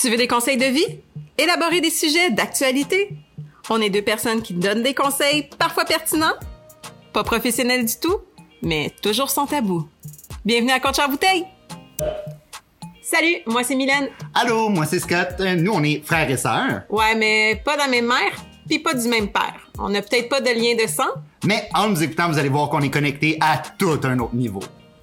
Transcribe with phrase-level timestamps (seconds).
[0.00, 1.00] Tu veux des conseils de vie?
[1.36, 3.10] Élaborer des sujets d'actualité?
[3.68, 6.32] On est deux personnes qui donnent des conseils parfois pertinents,
[7.12, 8.16] pas professionnels du tout,
[8.62, 9.86] mais toujours sans tabou.
[10.42, 11.44] Bienvenue à Coach en bouteille!
[13.02, 14.08] Salut, moi c'est Mylène.
[14.32, 15.38] Allô, moi c'est Scott.
[15.38, 16.84] Nous, on est frères et sœurs.
[16.88, 18.32] Ouais, mais pas dans la même mère,
[18.66, 19.68] puis pas du même père.
[19.78, 21.10] On n'a peut-être pas de lien de sang.
[21.44, 24.60] Mais en nous écoutant, vous allez voir qu'on est connectés à tout un autre niveau.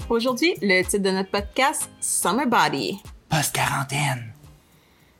[0.09, 2.98] Aujourd'hui, le titre de notre podcast, Summer Body.
[3.29, 4.34] Post-quarantaine.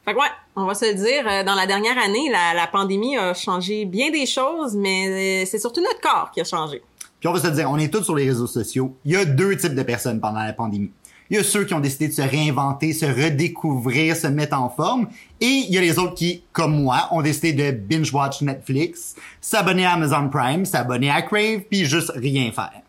[0.08, 3.18] Fait ouais, on va se le dire, euh, dans la dernière année, la, la pandémie
[3.18, 6.82] a changé bien des choses, mais euh, c'est surtout notre corps qui a changé.
[7.20, 8.96] Puis on va se dire, on est tous sur les réseaux sociaux.
[9.04, 10.92] Il y a deux types de personnes pendant la pandémie.
[11.30, 14.70] Il y a ceux qui ont décidé de se réinventer, se redécouvrir, se mettre en
[14.70, 15.10] forme.
[15.42, 19.86] Et il y a les autres qui, comme moi, ont décidé de binge-watch Netflix, s'abonner
[19.86, 22.82] à Amazon Prime, s'abonner à Crave, puis juste rien faire.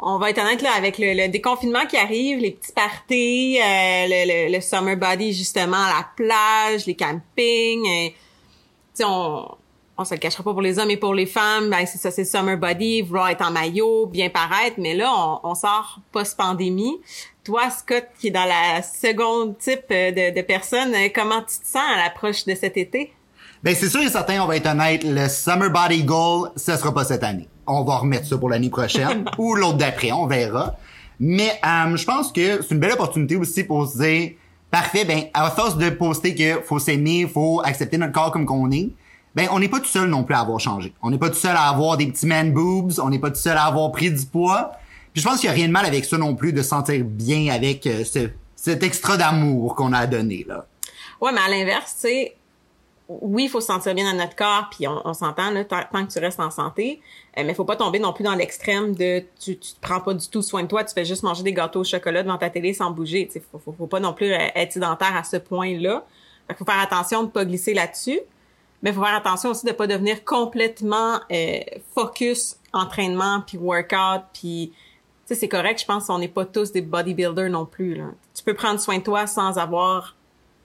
[0.00, 4.06] On va être honnête là avec le, le déconfinement qui arrive, les petits parties, euh,
[4.08, 7.84] le, le- le summer body justement à la plage, les campings.
[7.86, 8.14] euh, tu
[8.94, 9.48] sais, on
[10.00, 12.12] on se le cachera pas pour les hommes et pour les femmes, ben c'est ça,
[12.12, 17.00] c'est summer body, vouloir être en maillot, bien paraître, mais là on, on sort post-pandémie.
[17.42, 21.58] Toi, Scott, qui est dans la seconde type euh, de, de personnes, euh, comment tu
[21.58, 23.12] te sens à l'approche de cet été?
[23.64, 26.94] Ben c'est sûr et certain, on va être honnête, le Summer Body Goal, ça sera
[26.94, 27.48] pas cette année.
[27.68, 30.76] On va remettre ça pour l'année prochaine ou l'autre d'après, on verra.
[31.20, 34.32] Mais euh, je pense que c'est une belle opportunité aussi pour se dire,
[34.70, 38.70] parfait, ben à force de poster que faut s'aimer, faut accepter notre corps comme qu'on
[38.70, 38.90] est,
[39.34, 40.92] ben on n'est pas tout seul non plus à avoir changé.
[41.02, 43.36] On n'est pas tout seul à avoir des petits man boobs, on n'est pas tout
[43.36, 44.72] seul à avoir pris du poids.
[45.12, 46.68] Puis je pense qu'il y a rien de mal avec ça non plus de se
[46.68, 50.66] sentir bien avec euh, ce, cet extra d'amour qu'on a donné là.
[51.20, 52.36] Ouais, mais à l'inverse, tu sais,
[53.08, 56.12] oui, il faut se sentir bien dans notre corps, puis on, s'entend là, tant, que
[56.12, 57.00] tu restes en santé,
[57.38, 60.12] euh, mais faut pas tomber non plus dans l'extrême de tu, tu te prends pas
[60.12, 62.50] du tout soin de toi, tu fais juste manger des gâteaux au chocolat devant ta
[62.50, 63.26] télé sans bouger.
[63.32, 66.04] Sais, faut, faut, pas non plus euh, être sédentaire à ce point-là.
[66.48, 68.20] Qu'il faut faire attention de pas glisser là-dessus,
[68.82, 71.60] mais faut faire attention aussi de pas devenir complètement euh,
[71.94, 74.72] focus entraînement puis workout puis
[75.24, 75.80] c'est correct.
[75.80, 78.06] Je pense qu'on n'est pas tous des bodybuilders non plus là.
[78.34, 80.14] Tu peux prendre soin de toi sans avoir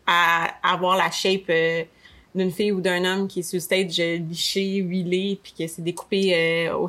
[0.05, 1.83] à avoir la shape euh,
[2.35, 5.67] d'une fille ou d'un homme qui est sur le stage euh, liché, huilé, puis qui
[5.69, 6.33] s'est découpé
[6.67, 6.87] euh, au,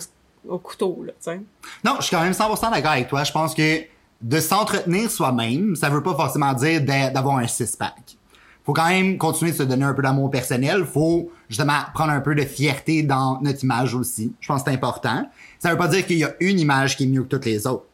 [0.49, 1.41] au couteau, là, tu sais.
[1.85, 3.25] Non, je suis quand même 100% d'accord avec toi.
[3.25, 3.81] Je pense que
[4.23, 8.17] de s'entretenir soi-même, ça veut pas forcément dire d'a- d'avoir un six-pack.
[8.65, 10.87] Faut quand même continuer de se donner un peu d'amour personnel.
[10.87, 14.33] Faut justement prendre un peu de fierté dans notre image aussi.
[14.41, 15.29] Je pense que c'est important.
[15.59, 17.67] Ça veut pas dire qu'il y a une image qui est mieux que toutes les
[17.67, 17.85] autres.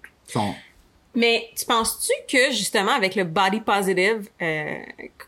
[1.15, 4.76] Mais tu penses-tu que justement avec le body positive euh,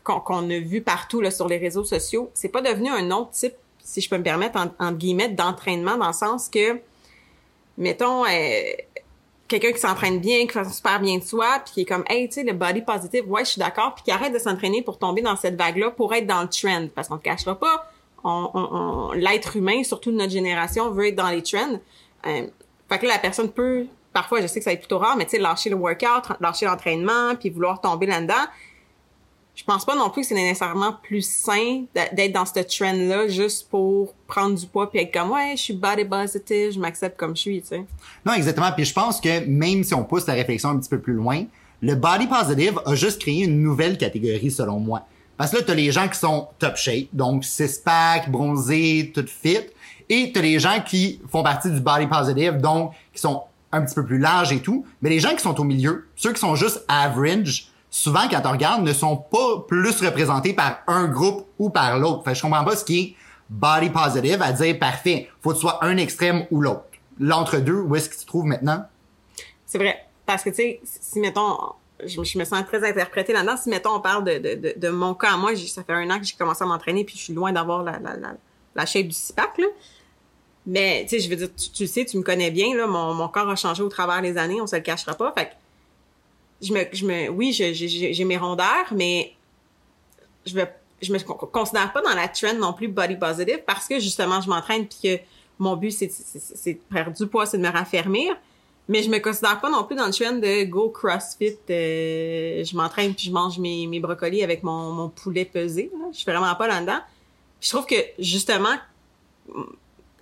[0.03, 3.53] qu'on a vu partout là, sur les réseaux sociaux, c'est pas devenu un autre type,
[3.83, 6.79] si je peux me permettre, en, entre guillemets, d'entraînement dans le sens que,
[7.77, 8.29] mettons, euh,
[9.49, 12.27] quelqu'un qui s'entraîne bien, qui fait super bien de soi, puis qui est comme, hey,
[12.29, 14.97] tu sais, le body positive, ouais, je suis d'accord, puis qui arrête de s'entraîner pour
[14.97, 17.91] tomber dans cette vague-là, pour être dans le trend, parce qu'on ne cachera pas,
[18.23, 21.77] on, on- on- l'être humain, surtout de notre génération, veut être dans les trends.
[22.25, 22.47] Euh,
[22.89, 25.17] fait que là, la personne peut, parfois, je sais que ça va être plutôt rare,
[25.17, 28.45] mais tu sais, lâcher le workout, lâcher l'entraînement, puis vouloir tomber là-dedans.
[29.55, 33.69] Je pense pas non plus que c'est nécessairement plus sain d'être dans ce trend-là juste
[33.69, 37.35] pour prendre du poids puis être comme, ouais, je suis body positive, je m'accepte comme
[37.35, 37.85] je suis, tu sais.
[38.25, 38.71] Non, exactement.
[38.71, 41.43] Puis je pense que même si on pousse la réflexion un petit peu plus loin,
[41.83, 45.05] le body positive a juste créé une nouvelle catégorie selon moi.
[45.37, 49.59] Parce que là, t'as les gens qui sont top shape, donc six-pack, bronzés, tout fit,
[50.09, 53.95] et t'as les gens qui font partie du body positive, donc qui sont un petit
[53.95, 54.85] peu plus larges et tout.
[55.01, 58.51] Mais les gens qui sont au milieu, ceux qui sont juste average, souvent quand on
[58.51, 62.23] regarde, ne sont pas plus représentés par un groupe ou par l'autre.
[62.23, 63.15] Fait je comprends pas ce qui est
[63.49, 66.85] body positive à dire parfait, faut que tu sois un extrême ou l'autre.
[67.19, 68.85] L'entre-deux, où est-ce que tu te trouves maintenant?
[69.65, 69.97] C'est vrai.
[70.25, 71.57] Parce que, tu sais, si, mettons,
[72.03, 75.67] je, me- sens très interprétée là-dedans, si, mettons, on parle de, mon cas, moi, j'ai-
[75.67, 77.99] ça fait un an que j'ai commencé à m'entraîner, puis je suis loin d'avoir la,
[77.99, 79.67] la, du six-pack, là.
[80.65, 83.13] Mais, tu sais, je veux dire, tu, tu sais, tu me connais bien, là, mon,
[83.13, 85.33] mon corps a changé au travers des années, on se le cachera pas.
[85.37, 85.51] Fait que,
[86.65, 89.33] je me, je me, oui, j'ai- mes rondeurs, mais
[90.45, 90.65] je me,
[91.01, 94.39] je me con- considère pas dans la trend non plus body positive parce que, justement,
[94.39, 95.21] je m'entraîne puis que
[95.59, 98.35] mon but, c'est de perdre du poids, c'est de me raffermir.
[98.89, 101.57] Mais je me considère pas non plus dans le trend de go CrossFit.
[101.69, 105.89] euh, je m'entraîne puis je mange mes, mes brocolis avec mon, mon poulet pesé.
[105.93, 106.05] Là.
[106.11, 106.99] Je suis vraiment pas là-dedans.
[107.61, 108.75] Je trouve que justement,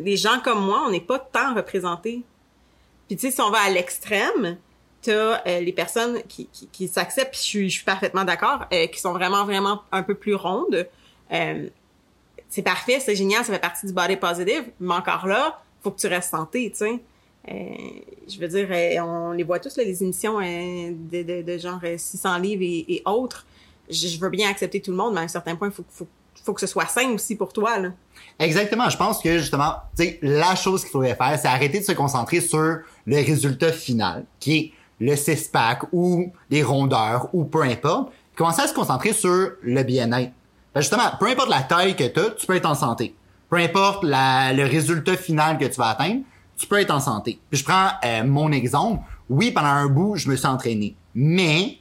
[0.03, 2.23] les gens comme moi, on n'est pas tant représentés.
[3.07, 4.57] Puis tu sais, si on va à l'extrême,
[5.01, 9.45] t'as euh, les personnes qui, s'acceptent, puis je suis, parfaitement d'accord, euh, qui sont vraiment,
[9.45, 10.87] vraiment un peu plus rondes.
[11.31, 11.69] Euh,
[12.49, 15.99] c'est parfait, c'est génial, ça fait partie du body positive, mais encore là, faut que
[15.99, 16.99] tu restes santé, tu sais.
[17.47, 18.67] Je veux dire,
[19.03, 23.45] on les voit tous, les émissions de, de, de genre euh, 600 livres et, autres.
[23.89, 25.85] je, je veux bien accepter tout le monde, mais à un certain point, il faut,
[25.89, 26.07] faut,
[26.43, 27.89] faut que ce soit sain aussi pour toi, là.
[28.39, 28.89] Exactement.
[28.89, 29.75] Je pense que justement,
[30.21, 34.57] la chose qu'il faudrait faire, c'est arrêter de se concentrer sur le résultat final, qui
[34.57, 38.11] est le six-pack ou les rondeurs ou peu importe.
[38.35, 40.31] Commencer à se concentrer sur le bien-être.
[40.73, 43.15] Ben, justement, peu importe la taille que tu as, tu peux être en santé.
[43.49, 46.21] Peu importe la, le résultat final que tu vas atteindre,
[46.57, 47.39] tu peux être en santé.
[47.49, 49.01] Puis je prends euh, mon exemple.
[49.29, 50.95] Oui, pendant un bout, je me suis entraîné.
[51.13, 51.77] Mais,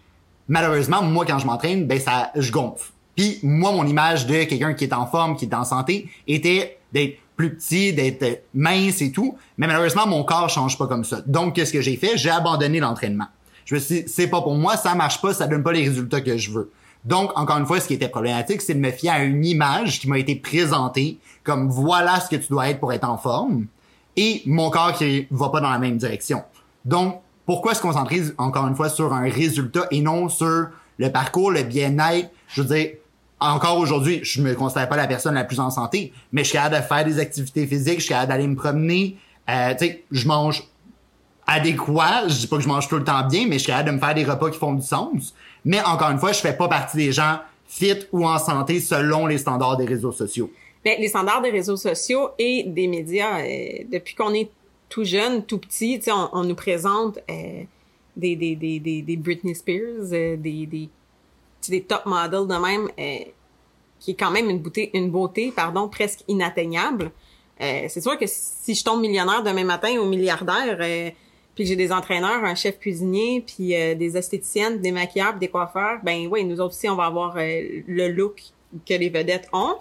[0.48, 2.90] malheureusement, moi, quand je m'entraîne, ben ça, je gonfle.
[3.20, 6.78] Puis moi, mon image de quelqu'un qui est en forme, qui est en santé, était
[6.90, 9.36] d'être plus petit, d'être mince et tout.
[9.58, 11.20] Mais malheureusement, mon corps change pas comme ça.
[11.26, 12.16] Donc, qu'est-ce que j'ai fait?
[12.16, 13.26] J'ai abandonné l'entraînement.
[13.66, 15.86] Je me suis dit, c'est pas pour moi, ça marche pas, ça donne pas les
[15.86, 16.72] résultats que je veux.
[17.04, 20.00] Donc, encore une fois, ce qui était problématique, c'est de me fier à une image
[20.00, 23.66] qui m'a été présentée comme voilà ce que tu dois être pour être en forme
[24.16, 26.42] et mon corps qui va pas dans la même direction.
[26.86, 31.50] Donc, pourquoi se concentrer encore une fois sur un résultat et non sur le parcours,
[31.50, 32.30] le bien-être?
[32.48, 32.90] Je veux dire,
[33.40, 36.58] encore aujourd'hui, je me considère pas la personne la plus en santé, mais je suis
[36.58, 39.16] capable de faire des activités physiques, je suis capable d'aller me promener,
[39.48, 40.64] euh, tu sais, je mange
[41.46, 43.88] adéquat, je dis pas que je mange tout le temps bien, mais je suis capable
[43.88, 45.34] de me faire des repas qui font du sens.
[45.64, 49.26] Mais encore une fois, je fais pas partie des gens fit ou en santé selon
[49.26, 50.50] les standards des réseaux sociaux.
[50.84, 54.50] Ben, les standards des réseaux sociaux et des médias, euh, depuis qu'on est
[54.88, 57.62] tout jeune, tout petit, on, on nous présente euh,
[58.16, 60.88] des, des, des, des, des Britney Spears, euh, des, des,
[61.70, 63.24] des top models de même, euh,
[63.98, 67.10] qui est quand même une beauté, une beauté pardon, presque inatteignable.
[67.60, 70.78] Euh, c'est sûr que si je tombe millionnaire demain matin ou milliardaire,
[71.54, 75.98] puis que j'ai des entraîneurs, un chef cuisinier, puis des esthéticiennes, des maquilleurs, des coiffeurs,
[76.02, 78.42] ben oui, nous autres aussi, on va avoir le look
[78.86, 79.76] que les vedettes ont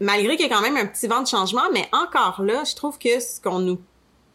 [0.00, 2.74] malgré qu'il y a quand même un petit vent de changement, mais encore là, je
[2.74, 3.80] trouve que ce qu'on nous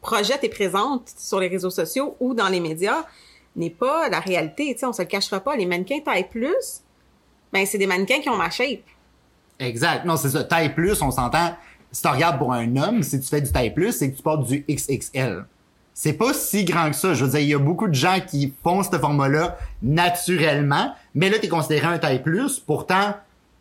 [0.02, 3.06] projette et présente sur les réseaux sociaux ou dans les médias
[3.59, 4.73] n'est pas la réalité.
[4.73, 5.56] Tu sais, on se le cachera pas.
[5.56, 6.81] Les mannequins taille plus,
[7.53, 8.83] ben c'est des mannequins qui ont ma shape.
[9.59, 10.06] Exact.
[10.06, 10.44] Non, c'est ça.
[10.44, 11.56] Taille plus, on s'entend.
[11.91, 14.23] Si tu regardes pour un homme, si tu fais du taille plus, c'est que tu
[14.23, 15.45] portes du XXL.
[15.94, 17.13] C'est pas si grand que ça.
[17.13, 21.29] Je veux dire, il y a beaucoup de gens qui font ce format-là naturellement, mais
[21.29, 22.59] là, tu es considéré un taille plus.
[22.59, 23.15] Pourtant,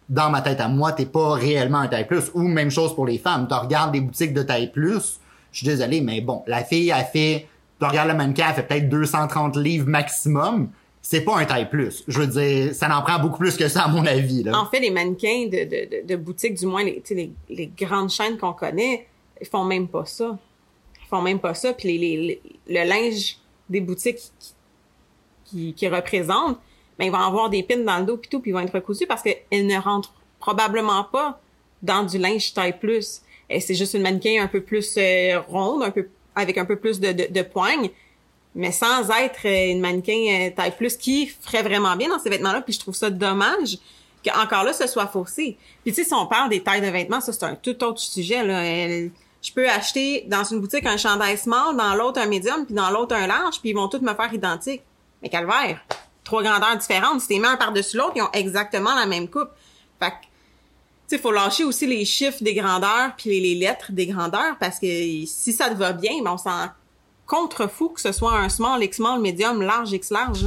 [0.09, 2.31] dans ma tête à moi, t'es pas réellement un taille plus.
[2.35, 3.49] Ou même chose pour les femmes.
[3.49, 5.19] Tu regardes des boutiques de taille plus.
[5.51, 7.49] Je suis désolé, mais bon, la fille a fait,
[7.79, 10.71] tu regardes le mannequin, elle fait peut-être 230 livres maximum.
[11.01, 12.05] C'est pas un taille plus.
[12.09, 14.43] Je veux dire, ça en prend beaucoup plus que ça, à mon avis.
[14.43, 14.59] Là.
[14.59, 18.37] En fait, les mannequins de, de, de, boutiques, du moins les, les, les grandes chaînes
[18.37, 19.07] qu'on connaît,
[19.41, 20.37] ils font même pas ça.
[21.01, 21.73] Ils font même pas ça.
[21.73, 23.39] Puis les, les, le linge
[23.71, 24.19] des boutiques
[25.45, 26.59] qui, qui, représentent,
[26.99, 28.75] ben, ils vont avoir des pins dans le dos puis tout, puis ils vont être
[28.75, 31.41] recousus parce qu'elles ne rentrent probablement pas
[31.83, 33.23] dans du linge taille plus.
[33.61, 36.09] C'est juste une mannequin un peu plus euh, ronde, un peu
[36.39, 37.91] avec un peu plus de, de, poigne,
[38.55, 42.31] mais sans être euh, une mannequin euh, taille plus qui ferait vraiment bien dans ces
[42.31, 42.63] vêtements-là.
[42.63, 43.79] Puis je trouve ça dommage
[44.25, 45.57] qu'encore là, ce soit faussé.
[45.85, 48.01] Puis tu sais, si on parle des tailles de vêtements, ça c'est un tout autre
[48.01, 49.11] sujet.
[49.41, 52.91] Je peux acheter dans une boutique un chandail small, dans l'autre un médium, puis dans
[52.91, 54.83] l'autre un large, puis ils vont tous me faire identique.
[55.23, 55.85] Mais calvaire!
[56.29, 57.23] trois grandeurs différentes.
[57.23, 59.49] Si t'es mis un par-dessus l'autre, ils ont exactement la même coupe.
[59.99, 60.17] Fait que,
[61.09, 64.87] sais, faut lâcher aussi les chiffres des grandeurs puis les, lettres des grandeurs parce que
[65.27, 66.67] si ça te va bien, ben on s'en
[67.27, 70.47] contrefou que ce soit un small, X small, medium, large, X large.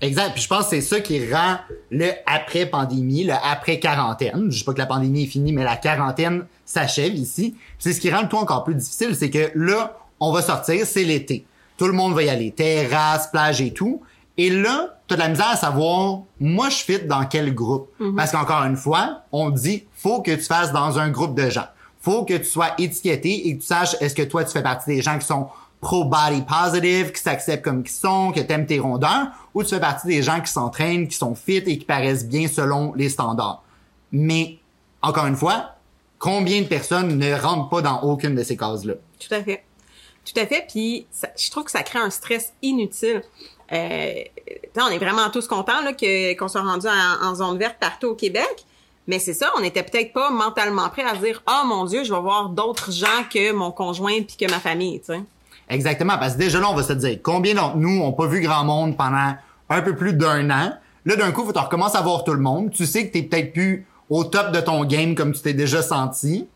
[0.00, 0.32] Exact.
[0.32, 1.58] Puis je pense que c'est ça qui rend
[1.90, 4.50] le après pandémie, le après quarantaine.
[4.50, 7.54] Je sais pas que la pandémie est finie, mais la quarantaine s'achève ici.
[7.78, 10.86] C'est ce qui rend le tout encore plus difficile, c'est que là, on va sortir,
[10.86, 11.46] c'est l'été.
[11.76, 14.02] Tout le monde va y aller, terrasse, plage et tout.
[14.36, 17.90] Et là, t'as de la misère à savoir, moi, je fit dans quel groupe.
[18.00, 18.16] Mhm.
[18.16, 21.66] Parce qu'encore une fois, on dit, faut que tu fasses dans un groupe de gens.
[22.00, 24.90] Faut que tu sois étiqueté et que tu saches, est-ce que toi, tu fais partie
[24.90, 25.48] des gens qui sont
[25.80, 30.08] pro-body positive, qui s'acceptent comme qu'ils sont, que t'aimes tes rondeurs, ou tu fais partie
[30.08, 33.62] des gens qui s'entraînent, qui sont fit et qui paraissent bien selon les standards.
[34.10, 34.58] Mais,
[35.02, 35.76] encore une fois,
[36.18, 38.94] combien de personnes ne rentrent pas dans aucune de ces cases-là?
[39.18, 39.64] Tout à fait.
[40.24, 40.64] Tout à fait.
[40.68, 41.06] Puis,
[41.38, 43.22] je trouve que ça crée un stress inutile.
[43.72, 44.12] Euh,
[44.76, 48.64] on est vraiment tous contents que, qu'on soit rendu en, zone verte partout au Québec.
[49.06, 52.12] Mais c'est ça, on était peut-être pas mentalement prêt à dire oh mon Dieu, je
[52.12, 55.20] vais voir d'autres gens que mon conjoint puis que ma famille, tu sais.
[55.68, 58.40] Exactement, parce que déjà là, on va se dire combien d'entre nous ont pas vu
[58.40, 59.34] grand monde pendant
[59.68, 60.72] un peu plus d'un an?
[61.06, 62.70] Là, d'un coup, faut tu recommences à voir tout le monde.
[62.70, 65.82] Tu sais que t'es peut-être plus au top de ton game comme tu t'es déjà
[65.82, 66.48] senti.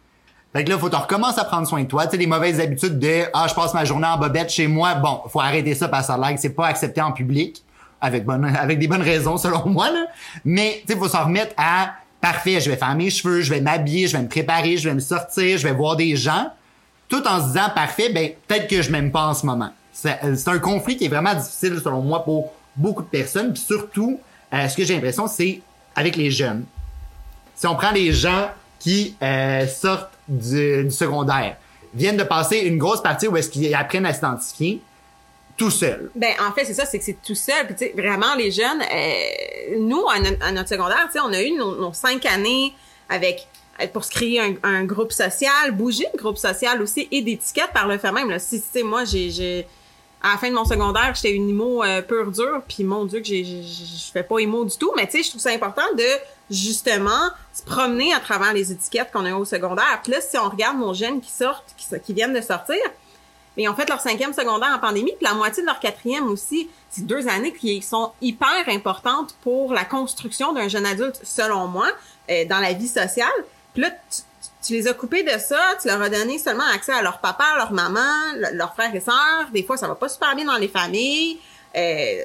[0.53, 2.07] Fait que là, faut que tu recommences à prendre soin de toi.
[2.07, 4.95] Tu sais, les mauvaises habitudes de «Ah, je passe ma journée en bobette chez moi».
[4.97, 7.63] Bon, faut arrêter ça parce que ça c'est pas accepté en public.
[8.01, 10.07] Avec bonne, avec des bonnes raisons, selon moi, là.
[10.45, 13.61] Mais, tu sais, faut s'en remettre à «Parfait, je vais faire mes cheveux, je vais
[13.61, 16.51] m'habiller, je vais me préparer, je vais me sortir, je vais voir des gens.»
[17.09, 20.49] Tout en se disant «Parfait, ben, peut-être que je m'aime pas en ce moment.» C'est
[20.49, 23.53] un conflit qui est vraiment difficile, selon moi, pour beaucoup de personnes.
[23.53, 24.21] Puis surtout,
[24.53, 25.61] euh, ce que j'ai l'impression, c'est
[25.97, 26.65] avec les jeunes.
[27.57, 31.57] Si on prend les gens qui euh, sortent du, secondaire,
[31.95, 34.81] viennent de passer une grosse partie où est-ce qu'ils apprennent à s'identifier
[35.57, 36.11] tout seul.
[36.15, 37.67] Ben en fait c'est ça, c'est que c'est tout seul.
[37.67, 41.53] Puis tu sais vraiment les jeunes, euh, nous à, à notre secondaire, on a eu
[41.53, 42.73] nos, cinq années
[43.09, 43.49] avec
[43.93, 47.97] pour se créer un, groupe social, bouger le groupe social aussi et d'étiquettes par le
[47.99, 48.37] fait même.
[48.39, 49.67] Si tu sais moi j'ai
[50.21, 53.21] à la fin de mon secondaire, j'étais une IMO euh, pure dure, puis mon Dieu
[53.21, 55.95] que j'ai- je fais pas IMO du tout, mais tu sais, je trouve ça important
[55.97, 56.05] de
[56.51, 60.01] justement se promener à travers les étiquettes qu'on a au secondaire.
[60.03, 61.75] Puis là, si on regarde nos jeunes qui sortent,
[62.05, 62.77] qui, viennent de sortir,
[63.57, 66.71] ils ont fait leur cinquième secondaire en pandémie, puis la moitié de leur quatrième aussi.
[66.91, 71.89] C'est deux années qui sont hyper importantes pour la construction d'un jeune adulte, selon moi,
[72.31, 73.29] euh, dans la vie sociale.
[73.73, 74.23] Puis là, tu,
[74.65, 77.45] tu les as coupés de ça, tu leur as donné seulement accès à leur papa,
[77.57, 78.01] leur maman,
[78.37, 79.49] le- leurs frères et sœurs.
[79.53, 81.39] Des fois, ça va pas super bien dans les familles.
[81.77, 82.23] Euh,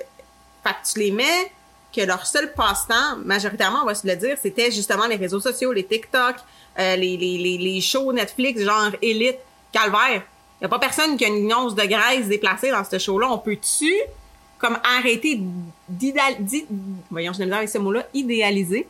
[0.63, 1.51] fait que tu les mets
[1.95, 5.71] que leur seul passe-temps, majoritairement, on va se le dire, c'était justement les réseaux sociaux,
[5.71, 6.35] les TikTok,
[6.79, 9.37] euh, les, les, les, les shows Netflix, genre Elite,
[9.71, 10.23] Calvaire.
[10.61, 13.27] Y a pas personne qui a une once de graisse déplacée dans ce show-là.
[13.29, 13.93] On peut-tu,
[14.57, 15.39] comme, arrêter
[15.89, 16.35] d'idéal...
[16.39, 16.65] d'i-
[17.11, 18.87] Voyons, je n'ai avec ce mot-là, idéaliser?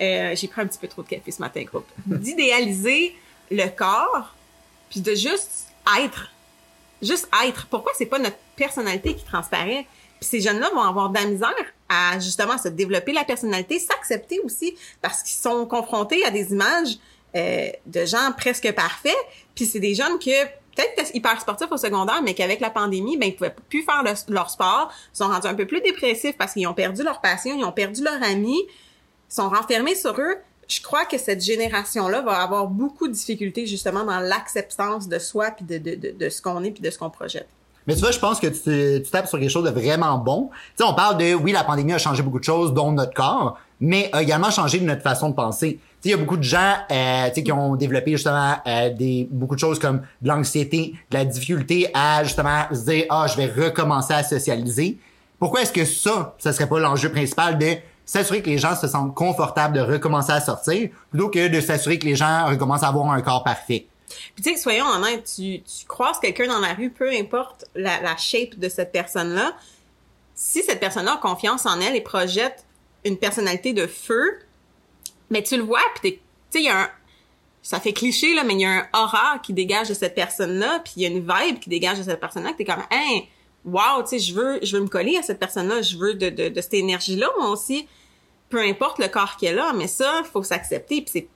[0.00, 1.86] Euh, j'ai pris un petit peu trop de café ce matin, groupe.
[2.06, 3.16] D'idéaliser
[3.50, 4.34] le corps,
[4.90, 5.68] puis de juste
[6.00, 6.30] être
[7.00, 7.66] juste être.
[7.68, 9.86] Pourquoi c'est pas notre personnalité qui transparaît?
[10.20, 11.54] Puis ces jeunes-là vont avoir de la misère
[11.88, 16.98] à justement se développer la personnalité, s'accepter aussi, parce qu'ils sont confrontés à des images
[17.36, 19.16] euh, de gens presque parfaits.
[19.54, 20.44] Puis c'est des jeunes que
[20.76, 24.32] peut-être hyper sportifs au secondaire, mais qu'avec la pandémie, ben ils pouvaient plus faire le-
[24.32, 27.64] leur sport, sont rendus un peu plus dépressifs parce qu'ils ont perdu leur passion, ils
[27.64, 30.36] ont perdu leur ami, ils sont renfermés sur eux.
[30.68, 35.50] Je crois que cette génération-là va avoir beaucoup de difficultés justement dans l'acceptance de soi
[35.50, 37.48] puis de, de, de, de ce qu'on est puis de ce qu'on projette.
[37.88, 40.50] Mais tu vois, je pense que tu, tu tapes sur quelque chose de vraiment bon.
[40.52, 43.14] Tu sais, on parle de, oui, la pandémie a changé beaucoup de choses, dont notre
[43.14, 45.78] corps, mais a également changé notre façon de penser.
[45.78, 48.56] Tu sais, il y a beaucoup de gens, euh, tu sais, qui ont développé justement
[48.66, 53.06] euh, des beaucoup de choses comme de l'anxiété, de la difficulté à justement se dire,
[53.08, 54.98] ah, je vais recommencer à socialiser.
[55.38, 58.86] Pourquoi est-ce que ça, ça serait pas l'enjeu principal de s'assurer que les gens se
[58.86, 62.88] sentent confortables de recommencer à sortir, plutôt que de s'assurer que les gens recommencent à
[62.88, 63.86] avoir un corps parfait?
[64.34, 68.00] Puis tu sais, soyons honnêtes, tu, tu croises quelqu'un dans la rue, peu importe la,
[68.00, 69.56] la shape de cette personne-là,
[70.34, 72.64] si cette personne-là a confiance en elle et projette
[73.04, 74.38] une personnalité de feu,
[75.30, 76.90] mais tu le vois, puis tu sais, il y a un...
[77.60, 80.80] Ça fait cliché, là, mais il y a un aura qui dégage de cette personne-là,
[80.84, 83.28] puis il y a une vibe qui dégage de cette personne-là, que t'es comme, hey,
[83.64, 86.30] wow, tu sais, je veux, je veux me coller à cette personne-là, je veux de,
[86.30, 87.86] de, de cette énergie-là, moi aussi.
[88.48, 91.28] Peu importe le corps qu'elle a, mais ça, faut s'accepter, puis c'est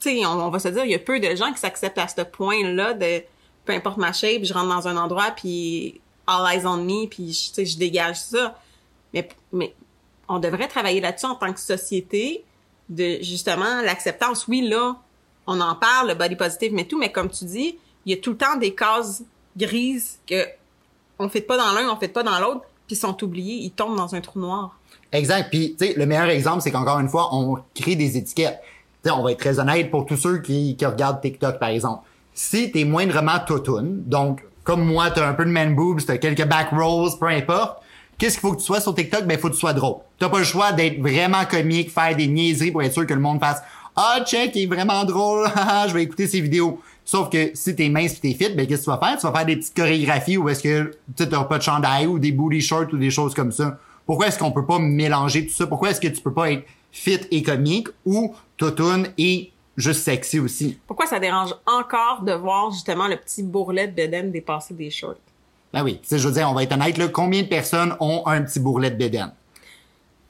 [0.00, 2.08] tu sais, on, va se dire, il y a peu de gens qui s'acceptent à
[2.08, 3.22] ce point-là de
[3.64, 7.26] peu importe ma shape, je rentre dans un endroit puis all eyes on me puis
[7.26, 8.58] tu sais, je dégage ça.
[9.12, 9.74] Mais, mais
[10.28, 12.44] on devrait travailler là-dessus en tant que société
[12.88, 14.48] de justement l'acceptance.
[14.48, 14.96] Oui, là,
[15.46, 18.20] on en parle, le body positive, mais tout, mais comme tu dis, il y a
[18.20, 19.22] tout le temps des cases
[19.56, 20.46] grises que
[21.18, 23.96] on fait pas dans l'un, on fait pas dans l'autre, puis sont oubliés, ils tombent
[23.96, 24.78] dans un trou noir.
[25.12, 25.50] Exact.
[25.50, 28.60] Puis, tu sais, le meilleur exemple, c'est qu'encore une fois, on crée des étiquettes.
[29.02, 31.70] Tu sais, on va être très honnête pour tous ceux qui, qui regardent TikTok, par
[31.70, 32.04] exemple.
[32.34, 36.46] Si t'es moindrement totoune, donc, comme moi, t'as un peu de man boobs, t'as quelques
[36.46, 37.82] back rolls, peu importe,
[38.18, 39.24] qu'est-ce qu'il faut que tu sois sur TikTok?
[39.24, 39.96] Ben, faut que tu sois drôle.
[40.18, 43.20] T'as pas le choix d'être vraiment comique, faire des niaiseries pour être sûr que le
[43.20, 43.62] monde fasse
[43.96, 46.80] Ah, check, il est vraiment drôle, haha, je vais écouter ses vidéos.
[47.04, 49.18] Sauf que si t'es mince pis t'es fit, ben qu'est-ce que tu vas faire?
[49.18, 52.18] Tu vas faire des petites chorégraphies où est-ce que tu t'as pas de chandail ou
[52.18, 53.78] des booty shorts ou des choses comme ça.
[54.06, 55.66] Pourquoi est-ce qu'on peut pas mélanger tout ça?
[55.66, 60.38] Pourquoi est-ce que tu peux pas être fit et comique ou toutoune et juste sexy
[60.38, 60.78] aussi?
[60.86, 65.16] Pourquoi ça dérange encore de voir justement le petit bourrelet de Beden dépasser des shorts?
[65.72, 67.96] Ben oui, tu sais, je veux dire, on va être honnête, là, combien de personnes
[68.00, 69.32] ont un petit bourrelet de bédaine?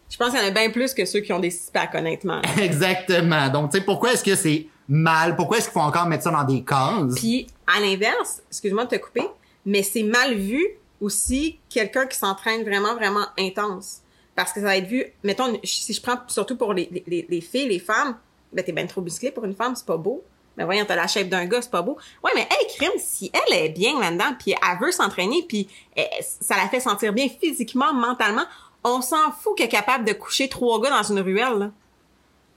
[0.08, 2.42] Je pense qu'il y en a bien plus que ceux qui ont des six-packs, honnêtement.
[2.60, 3.48] Exactement.
[3.48, 5.36] Donc, tu sais, pourquoi est-ce que c'est mal?
[5.36, 7.14] Pourquoi est-ce qu'il faut encore mettre ça dans des cases?
[7.16, 9.26] Puis, à l'inverse, excuse-moi de te couper,
[9.64, 10.62] mais c'est mal vu
[11.00, 14.02] aussi quelqu'un qui s'entraîne vraiment, vraiment intense.
[14.40, 17.40] Parce que ça va être vu, mettons, si je prends surtout pour les, les, les
[17.42, 18.16] filles, les femmes,
[18.52, 20.24] ben t'es bien trop musclé pour une femme, c'est pas beau.
[20.56, 21.98] Ben voyons, t'as la shape d'un gars, c'est pas beau.
[22.24, 26.06] Ouais, mais elle, crime, si elle est bien là-dedans, puis elle veut s'entraîner, puis eh,
[26.20, 28.44] ça la fait sentir bien physiquement, mentalement,
[28.82, 31.70] on s'en fout qu'elle est capable de coucher trois gars dans une ruelle, là.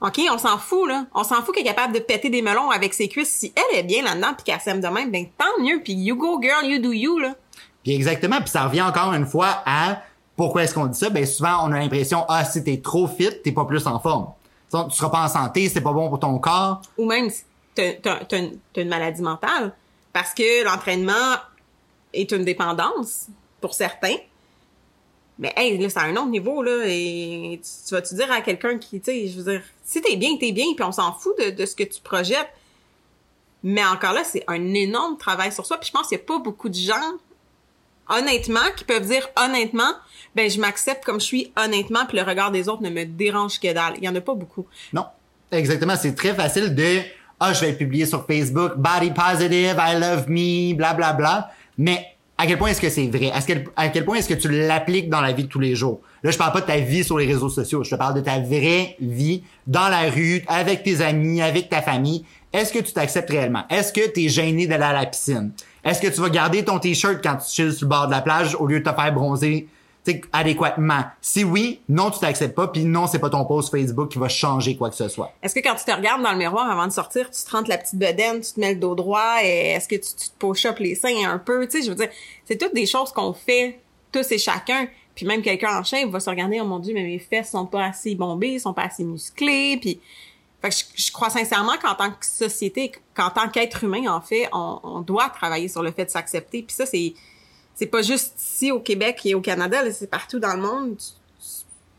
[0.00, 1.06] OK, on s'en fout, là.
[1.14, 3.30] On s'en fout qu'elle est capable de péter des melons avec ses cuisses.
[3.30, 5.80] Si elle est bien là-dedans puis qu'elle s'aime de même, ben tant mieux.
[5.82, 7.34] Puis you go, girl, you do you, là.
[7.82, 10.02] Puis exactement, puis ça revient encore une fois à
[10.36, 11.10] pourquoi est-ce qu'on dit ça?
[11.10, 14.28] Ben souvent, on a l'impression, ah, si t'es trop fit, t'es pas plus en forme.
[14.70, 16.82] Tu Tu seras pas en santé, c'est pas bon pour ton corps.
[16.98, 18.18] Ou même si t'as,
[18.76, 19.72] une, maladie mentale.
[20.12, 21.36] Parce que l'entraînement
[22.12, 23.26] est une dépendance
[23.60, 24.16] pour certains.
[25.38, 28.40] Mais hey, là, c'est à un autre niveau, là, et tu, tu vas-tu dire à
[28.40, 31.12] quelqu'un qui, tu sais, je veux dire, si t'es bien, t'es bien, puis on s'en
[31.12, 32.50] fout de, ce que tu projettes.
[33.62, 35.78] Mais encore là, c'est un énorme travail sur soi.
[35.78, 37.12] Puis je pense qu'il y a pas beaucoup de gens,
[38.08, 39.92] honnêtement, qui peuvent dire honnêtement,
[40.34, 43.60] ben je m'accepte comme je suis honnêtement, puis le regard des autres ne me dérange
[43.60, 43.94] que dalle.
[43.98, 44.66] Il y en a pas beaucoup.
[44.92, 45.06] Non,
[45.52, 45.94] exactement.
[45.96, 47.00] C'est très facile de
[47.40, 51.50] ah je vais le publier sur Facebook, body positive, I love me, bla bla bla.
[51.78, 53.30] Mais à quel point est-ce que c'est vrai?
[53.76, 56.00] À quel, point est-ce que tu l'appliques dans la vie de tous les jours?
[56.22, 57.84] Là, je parle pas de ta vie sur les réseaux sociaux.
[57.84, 61.80] Je te parle de ta vraie vie dans la rue, avec tes amis, avec ta
[61.80, 62.24] famille.
[62.52, 63.64] Est-ce que tu t'acceptes réellement?
[63.70, 65.52] Est-ce que tu es gêné d'aller à la piscine?
[65.84, 68.22] Est-ce que tu vas garder ton t-shirt quand tu chilles sur le bord de la
[68.22, 69.68] plage au lieu de te faire bronzer
[70.32, 71.04] adéquatement?
[71.20, 74.28] Si oui, non, tu t'acceptes pas, puis non, c'est pas ton post Facebook qui va
[74.28, 75.32] changer quoi que ce soit.
[75.42, 77.68] Est-ce que quand tu te regardes dans le miroir avant de sortir, tu te rentres
[77.68, 80.78] la petite bedaine, tu te mets le dos droit, et est-ce que tu, te push-up
[80.78, 82.08] les seins un peu, tu sais, je veux dire,
[82.44, 84.86] c'est toutes des choses qu'on fait tous et chacun.
[85.14, 87.66] Puis même quelqu'un en chien va se regarder, oh mon dieu, mais mes fesses sont
[87.66, 90.00] pas assez bombées, sont pas assez musclées, puis
[90.64, 94.48] fait que je, crois sincèrement qu'en tant que société, qu'en tant qu'être humain, en fait,
[94.52, 96.62] on, doit travailler sur le fait de s'accepter.
[96.62, 97.14] Puis ça, c'est
[97.74, 100.96] c'est pas juste ici au Québec et au Canada, c'est partout dans le monde.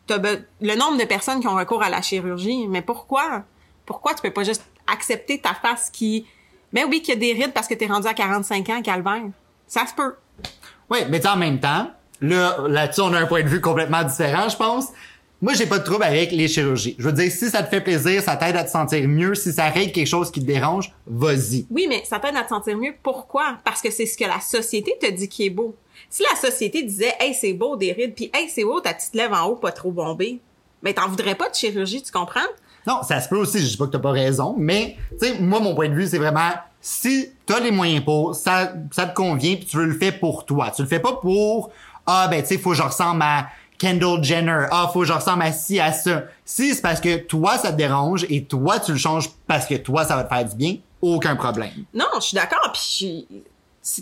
[0.09, 3.43] Le nombre de personnes qui ont recours à la chirurgie, mais pourquoi?
[3.85, 6.25] Pourquoi tu peux pas juste accepter ta face qui...
[6.71, 9.23] Ben oui, qu'il y a des rides parce que t'es rendu à 45 ans, calvaire.
[9.67, 10.15] Ça se peut.
[10.89, 11.91] Oui, mais en même temps,
[12.21, 14.87] là, là-dessus, on a un point de vue complètement différent, je pense.
[15.41, 16.95] Moi, j'ai pas de trouble avec les chirurgies.
[16.97, 19.51] Je veux dire, si ça te fait plaisir, ça t'aide à te sentir mieux, si
[19.51, 21.65] ça règle quelque chose qui te dérange, vas-y.
[21.69, 22.93] Oui, mais ça t'aide à te sentir mieux.
[23.03, 23.57] Pourquoi?
[23.65, 25.75] Parce que c'est ce que la société te dit qui est beau.
[26.09, 29.13] Si la société disait, hey, c'est beau des rides, puis hey, c'est beau ta petite
[29.13, 30.39] lèvre en haut pas trop bombée,
[30.81, 32.39] ben t'en voudrais pas de chirurgie, tu comprends?
[32.87, 35.39] Non, ça se peut aussi, je dis pas que t'as pas raison, mais, tu sais,
[35.39, 39.15] moi, mon point de vue, c'est vraiment, si t'as les moyens pour, ça, ça te
[39.15, 40.71] convient, puis tu veux le faire pour toi.
[40.75, 41.71] Tu le fais pas pour,
[42.05, 44.67] ah, ben, tu sais, faut que je ressemble à Kendall Jenner.
[44.71, 46.23] Ah, faut que je ressemble à ci, à ça.
[46.43, 49.75] Si c'est parce que toi, ça te dérange, et toi, tu le changes parce que
[49.75, 51.71] toi, ça va te faire du bien, aucun problème.
[51.93, 52.71] Non, je suis d'accord.
[52.73, 53.27] Puis,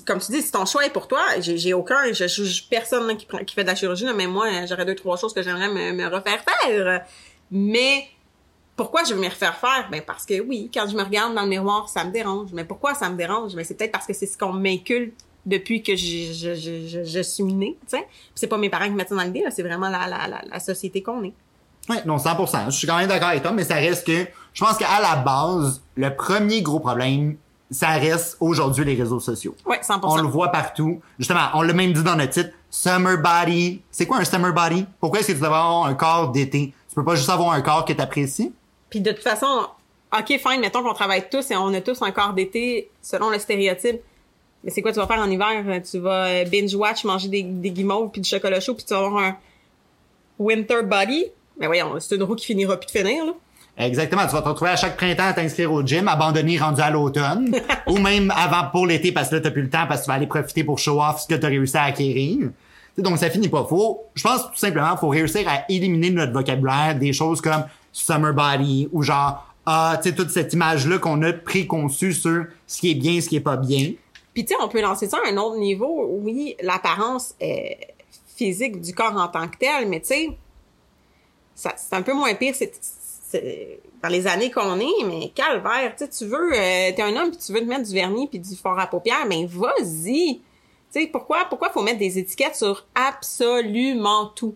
[0.06, 3.28] comme tu dis, si ton choix est pour toi, j'ai aucun, je juge personne qui,
[3.54, 6.06] fait de la chirurgie, là, mais moi, j'aurais deux, trois choses que j'aimerais me, me
[6.06, 7.06] refaire faire.
[7.52, 8.08] Mais
[8.76, 9.88] pourquoi je veux me refaire faire?
[9.92, 12.50] Ben parce que oui, quand je me regarde dans le miroir, ça me dérange.
[12.54, 13.56] Mais pourquoi ça me dérange?
[13.56, 15.14] Ben c'est peut-être parce que c'est ce qu'on m'inculque
[15.46, 18.04] depuis que je, je, je, je, je suis née, tu sais.
[18.10, 20.28] Puis c'est pas mes parents qui me mettent ça dans l'idée, c'est vraiment la, la,
[20.28, 21.34] la, la société qu'on est.
[21.90, 22.66] Ouais, non, 100%.
[22.68, 25.18] Je suis quand même d'accord avec toi, mais ça reste que, je pense qu'à la
[25.18, 27.36] base, le premier gros problème,
[27.70, 29.56] ça reste aujourd'hui les réseaux sociaux.
[29.66, 30.00] Ouais, 100%.
[30.04, 31.02] On le voit partout.
[31.20, 33.82] Justement, on l'a même dit dans notre titre, Summer Body.
[33.92, 34.86] C'est quoi un Summer Body?
[35.00, 36.74] Pourquoi est-ce que tu dois avoir un corps d'été?
[36.88, 38.54] Tu peux pas juste avoir un corps que t'apprécies?
[38.90, 39.68] Puis de toute façon,
[40.18, 43.40] ok, fine, mettons qu'on travaille tous et on a tous un corps d'été selon le
[43.40, 44.00] stéréotype.
[44.64, 45.82] Mais c'est quoi tu vas faire en hiver?
[45.90, 49.06] Tu vas euh, binge-watch, manger des, des guimauves puis du chocolat chaud puis tu vas
[49.06, 49.38] avoir un
[50.40, 51.26] winter body?
[51.60, 53.34] Mais voyons, c'est une roue qui finira plus de finir, là.
[53.78, 54.26] Exactement.
[54.28, 57.56] Tu vas te retrouver à chaque printemps à t'inscrire au gym, abandonné rendu à l'automne,
[57.88, 60.10] ou même avant pour l'été parce que là, t'as plus le temps parce que tu
[60.10, 62.38] vas aller profiter pour show off ce que t'as réussi à acquérir.
[62.40, 62.52] Tu
[62.96, 63.66] sais, donc ça finit pas.
[63.68, 67.66] Faut, je pense tout simplement, faut réussir à éliminer de notre vocabulaire des choses comme
[67.92, 72.80] summer body ou genre, ah, tu sais, toute cette image-là qu'on a préconçue sur ce
[72.80, 73.94] qui est bien, ce qui est pas bien.
[74.34, 76.08] Puis tu sais, on peut lancer ça à un autre niveau.
[76.22, 77.36] Oui, l'apparence
[78.36, 80.30] physique du corps en tant que tel, mais tu sais,
[81.56, 82.56] c'est un peu moins pire.
[82.56, 82.72] C'est
[84.04, 87.32] dans les années qu'on est, mais calvaire, tu sais, tu veux, euh, t'es un homme
[87.32, 90.42] puis tu veux te mettre du vernis puis du fard à paupières, mais vas-y.
[90.92, 94.56] Tu sais, pourquoi, pourquoi faut mettre des étiquettes sur absolument tout?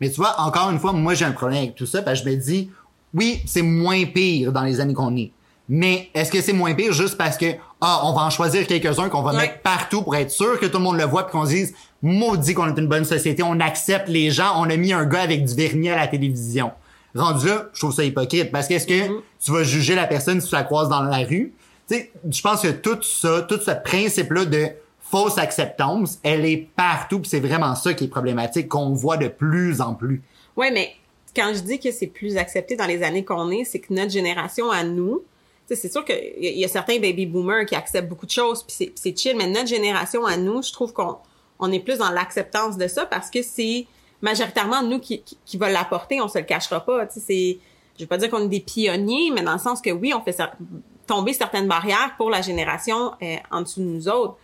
[0.00, 2.28] Mais tu vois, encore une fois, moi j'ai un problème avec tout ça parce que
[2.28, 2.70] je me dis,
[3.14, 5.30] oui, c'est moins pire dans les années qu'on est.
[5.72, 7.46] Mais est-ce que c'est moins pire juste parce que
[7.80, 9.42] ah, on va en choisir quelques-uns qu'on va Ouais.
[9.42, 11.74] mettre partout pour être sûr que tout le monde le voit puis qu'on se dise
[12.02, 15.20] maudit qu'on est une bonne société, on accepte les gens, on a mis un gars
[15.22, 16.72] avec du vernis à la télévision.
[17.14, 20.48] Rendu là, je trouve ça hypocrite parce qu'est-ce que tu vas juger la personne si
[20.48, 21.52] tu la croises dans la rue?
[21.88, 24.66] Tu sais, je pense que tout ça, tout ce principe-là de
[25.00, 29.28] fausse acceptance, elle est partout puis c'est vraiment ça qui est problématique qu'on voit de
[29.28, 30.22] plus en plus.
[30.56, 30.90] Ouais, mais
[31.36, 34.10] quand je dis que c'est plus accepté dans les années qu'on est, c'est que notre
[34.10, 35.22] génération à nous,
[35.74, 39.16] c'est sûr qu'il y, a- certains baby boomers qui acceptent beaucoup de choses, puis c'est-
[39.18, 41.16] chill, mais notre génération à nous, je trouve qu'on
[41.58, 43.86] on est plus dans l'acceptance de ça parce que c'est
[44.22, 47.06] majoritairement nous qui, qui, qui va l'apporter, on se le cachera pas.
[47.06, 47.58] Tu sais,
[47.96, 50.22] je vais pas dire qu'on est des pionniers, mais dans le sens que oui, on
[50.22, 50.36] fait
[51.06, 54.36] tomber certaines barrières pour la génération euh, en dessous de nous autres.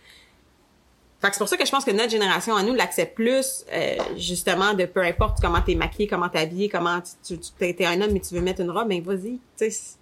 [1.19, 3.65] Fait que c'est pour ça que je pense que notre génération à nous l'accepte plus,
[3.73, 7.85] euh, justement, de peu importe comment t'es maquillé, comment t'es habillé, comment tu, tu t'es
[7.85, 9.39] un homme mais tu veux mettre une robe, ben vas-y.
[9.57, 9.96] Tu sais,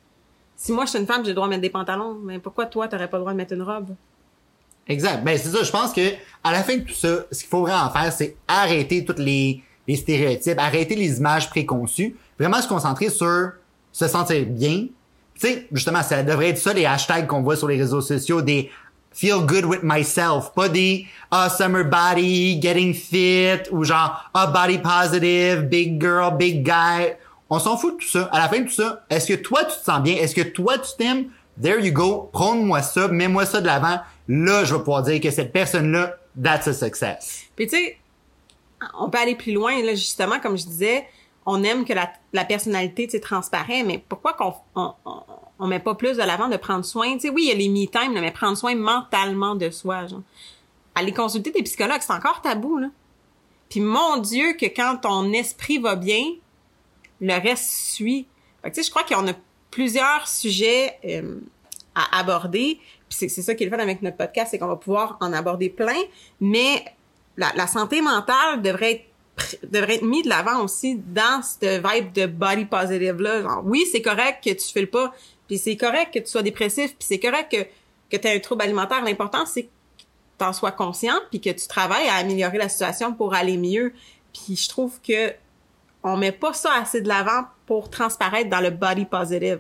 [0.55, 2.65] si- moi je suis une femme, j'ai le droit de mettre des pantalons, mais pourquoi
[2.65, 3.89] toi t'aurais pas le droit de mettre une robe?
[4.87, 5.23] Exact.
[5.23, 6.01] Ben c'est ça, je pense que
[6.43, 9.63] à la fin de tout ça, ce qu'il faut vraiment faire, c'est arrêter toutes les,
[9.87, 13.51] les stéréotypes, arrêter les images préconçues, vraiment se concentrer sur
[13.91, 14.87] se sentir bien.
[15.39, 18.41] Tu sais, justement, ça devrait être ça les hashtags qu'on voit sur les réseaux sociaux,
[18.41, 18.69] des
[19.11, 24.77] feel good with myself, pas des ah summer body, getting fit ou genre ah body
[24.77, 27.13] positive, big girl, big guy.
[27.49, 28.23] On s'en fout de tout ça.
[28.31, 30.41] À la fin de tout ça, est-ce que toi tu te sens bien, est-ce que
[30.41, 31.29] toi tu t'aimes?
[31.61, 33.99] There you go, prends-moi ça, mets-moi ça de l'avant.
[34.27, 37.43] Là, je vais pouvoir dire que cette personne-là, that's a success.
[37.55, 37.97] Puis tu sais,
[38.99, 41.07] on peut aller plus loin là justement comme je disais,
[41.45, 44.93] on aime que la, la personnalité tu transparaît, mais pourquoi qu'on on,
[45.59, 47.13] on, met pas plus de l'avant de prendre soin?
[47.13, 50.07] Tu sais, oui, il y a les me time, mais prendre soin mentalement de soi,
[50.07, 50.23] genre.
[50.95, 52.87] Aller consulter des psychologues, c'est encore tabou là.
[53.69, 56.23] Puis mon Dieu que quand ton esprit va bien,
[57.21, 58.27] le reste suit.
[58.61, 59.33] Fait que, je crois qu'on a
[59.71, 61.39] plusieurs sujets euh,
[61.93, 62.79] à aborder.
[63.09, 65.69] C'est ça qui est le fun avec notre podcast, c'est qu'on va pouvoir en aborder
[65.69, 66.01] plein,
[66.41, 66.83] mais
[67.37, 69.05] la, santé mentale devrait être
[69.69, 74.01] devrait être mis de l'avant aussi dans cette vibe de body positive là oui c'est
[74.01, 75.13] correct que tu le pas
[75.45, 77.63] puis c'est correct que tu sois dépressif puis c'est correct que
[78.09, 79.69] que tu aies un trouble alimentaire l'important c'est que
[80.39, 83.91] tu en sois conscient puis que tu travailles à améliorer la situation pour aller mieux
[84.31, 85.33] puis je trouve que
[86.05, 89.59] on met pas ça assez de l'avant pour transparaître dans le body positive.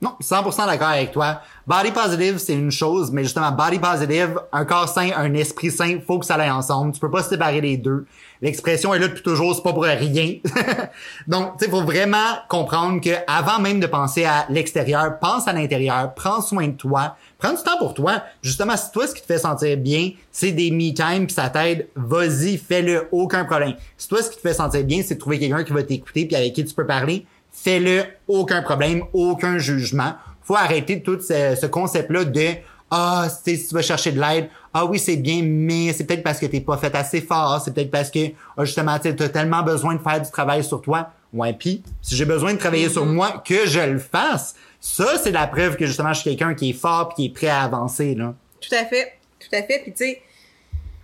[0.00, 1.42] Non, 100% d'accord avec toi.
[1.66, 5.98] Body positive, c'est une chose, mais justement, body positive, un corps sain, un esprit sain,
[6.06, 6.92] faut que ça aille ensemble.
[6.92, 8.06] Tu peux pas séparer les deux.
[8.40, 10.36] L'expression est là depuis toujours, c'est pas pour rien.
[11.26, 15.52] Donc, tu sais, faut vraiment comprendre que avant même de penser à l'extérieur, pense à
[15.52, 18.22] l'intérieur, prends soin de toi, prends du temps pour toi.
[18.42, 21.48] Justement, si toi, ce qui te fait sentir bien, c'est des me time pis ça
[21.48, 23.74] t'aide, vas-y, fais-le, aucun problème.
[23.96, 26.26] Si toi, ce qui te fait sentir bien, c'est de trouver quelqu'un qui va t'écouter
[26.26, 30.14] puis avec qui tu peux parler, fais-le, aucun problème, aucun jugement.
[30.42, 32.46] Faut arrêter tout ce, concept-là de
[32.92, 36.40] ah, si tu vas chercher de l'aide, ah oui, c'est bien, mais c'est peut-être parce
[36.40, 39.62] que t'es pas fait assez fort, c'est peut-être parce que ah, justement, tu as tellement
[39.62, 41.10] besoin de faire du travail sur toi.
[41.32, 43.12] Ouais, puis si j'ai besoin de travailler sur mm-hmm.
[43.12, 44.56] moi, que je le fasse.
[44.80, 47.34] Ça, c'est la preuve que justement, je suis quelqu'un qui est fort puis qui est
[47.34, 48.34] prêt à avancer, là.
[48.60, 49.18] Tout à fait.
[49.38, 49.80] Tout à fait.
[49.82, 50.22] Puis tu sais,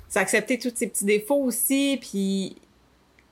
[0.08, 2.56] c'est accepter tous ces petits défauts aussi, puis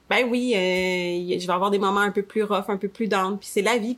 [0.09, 3.09] ben oui, euh, je vais avoir des moments un peu plus rough, un peu plus
[3.09, 3.97] down, puis c'est la vie.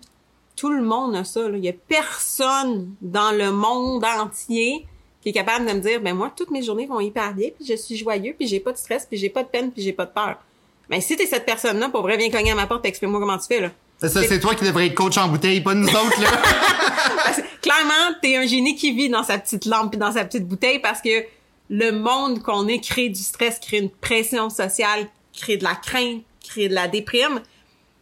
[0.54, 1.48] tout le monde a ça.
[1.52, 4.86] Il y a personne dans le monde entier
[5.20, 7.66] qui est capable de me dire, ben moi, toutes mes journées vont hyper bien, puis
[7.66, 9.92] je suis joyeux, puis j'ai pas de stress, puis j'ai pas de peine, puis j'ai
[9.92, 10.38] pas de peur.
[10.88, 13.38] Ben si t'es cette personne-là, pour vrai, viens cogner à ma porte et explique-moi comment
[13.38, 13.70] tu fais, là.
[13.98, 16.28] C'est ça, c'est toi qui devrais être coach en bouteille, pas nous autres, là.
[17.62, 20.80] clairement, t'es un génie qui vit dans sa petite lampe et dans sa petite bouteille
[20.80, 21.24] parce que
[21.70, 26.22] le monde qu'on est crée du stress, crée une pression sociale créer de la crainte,
[26.42, 27.40] créer de la déprime,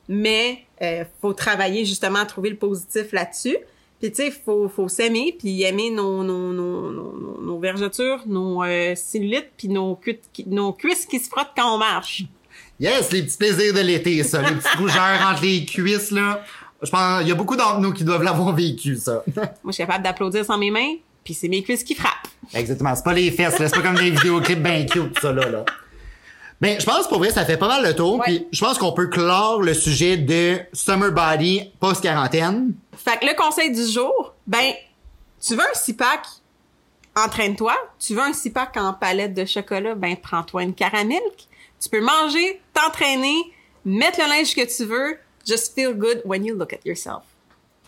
[0.09, 3.57] mais euh, faut travailler justement à trouver le positif là-dessus.
[4.01, 8.63] Puis tu sais, faut faut s'aimer puis aimer nos nos nos nos, nos vergetures, nos
[8.63, 9.99] euh, cellulites puis nos
[10.47, 12.25] nos cuisses qui se frottent quand on marche.
[12.81, 16.45] Yes, les petits plaisirs de l'été, ça, les petites rougeurs entre les cuisses là.
[16.83, 19.23] Je pense il y a beaucoup d'entre nous qui doivent l'avoir vécu ça.
[19.37, 22.29] Moi, je suis capable d'applaudir sans mes mains, puis c'est mes cuisses qui frappent.
[22.53, 25.65] Exactement, c'est pas les fesses, c'est pas comme des vidéoclips bien cute ça là là.
[26.61, 28.23] Ben, je pense pour vrai, ça fait pas mal le tour.
[28.23, 32.73] Puis je pense qu'on peut clore le sujet de Summer Body post-quarantaine.
[32.97, 34.73] Fait que le conseil du jour, ben,
[35.47, 36.21] tu veux un six-pack?
[37.17, 37.75] Entraîne-toi.
[37.99, 39.95] Tu veux un six-pack en palette de chocolat?
[39.95, 41.21] Ben, prends-toi une caramel.
[41.85, 43.37] Tu peux manger, t'entraîner,
[43.85, 45.19] mettre le linge que tu veux.
[45.47, 47.25] Just feel good when you look at yourself.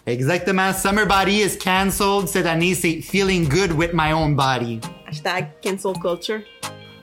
[0.07, 0.75] Exactement.
[0.75, 2.29] Summer Body is cancelled.
[2.29, 4.81] Cette année, c'est Feeling Good with My Own Body.
[5.09, 6.41] Hashtag cancel culture.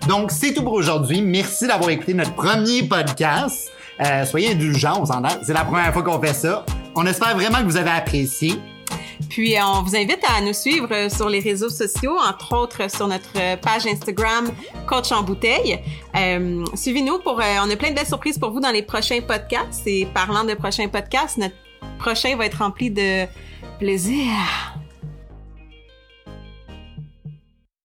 [0.07, 1.23] Donc, c'est tout pour aujourd'hui.
[1.23, 3.71] Merci d'avoir écouté notre premier podcast.
[3.99, 6.63] Euh, soyez indulgents, on s'en C'est la première fois qu'on fait ça.
[6.95, 8.53] On espère vraiment que vous avez apprécié.
[9.29, 13.33] Puis on vous invite à nous suivre sur les réseaux sociaux, entre autres sur notre
[13.57, 14.51] page Instagram
[14.87, 15.79] Coach en bouteille.
[16.15, 19.21] Euh, suivez-nous pour euh, on a plein de belles surprises pour vous dans les prochains
[19.21, 19.85] podcasts.
[19.87, 21.55] Et parlant de prochains podcasts, notre
[21.99, 23.25] prochain va être rempli de
[23.79, 24.27] plaisir.